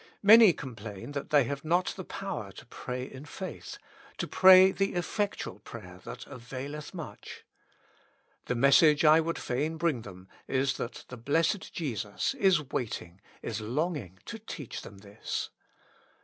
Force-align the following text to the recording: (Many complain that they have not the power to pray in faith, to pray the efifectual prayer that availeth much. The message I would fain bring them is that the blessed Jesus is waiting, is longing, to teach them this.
(Many 0.33 0.51
complain 0.51 1.11
that 1.11 1.29
they 1.29 1.43
have 1.43 1.63
not 1.63 1.93
the 1.95 2.03
power 2.03 2.51
to 2.53 2.65
pray 2.65 3.03
in 3.03 3.23
faith, 3.23 3.77
to 4.17 4.27
pray 4.27 4.71
the 4.71 4.93
efifectual 4.95 5.63
prayer 5.63 6.01
that 6.05 6.25
availeth 6.25 6.91
much. 6.91 7.43
The 8.45 8.55
message 8.55 9.05
I 9.05 9.19
would 9.19 9.37
fain 9.37 9.77
bring 9.77 10.01
them 10.01 10.27
is 10.47 10.77
that 10.77 11.05
the 11.09 11.17
blessed 11.17 11.71
Jesus 11.71 12.33
is 12.33 12.63
waiting, 12.71 13.21
is 13.43 13.61
longing, 13.61 14.17
to 14.25 14.39
teach 14.39 14.81
them 14.81 14.97
this. 14.97 15.51